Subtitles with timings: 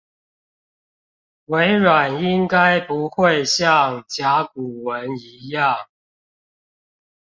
[1.45, 5.85] 微軟應該不會像甲骨文一樣